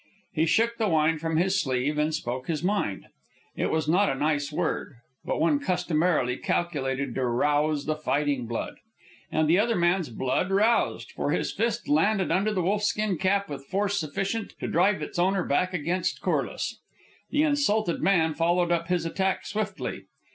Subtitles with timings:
[0.33, 3.05] He shook the wine from his sleeve and spoke his mind.
[3.55, 8.77] It was not a nice word, but one customarily calculated to rouse the fighting blood.
[9.31, 13.47] And the other man's blood roused, for his fist landed under the wolf skin cap
[13.47, 16.79] with force sufficient to drive its owner back against Corliss.
[17.29, 20.05] The insulted man followed up his attack swiftly.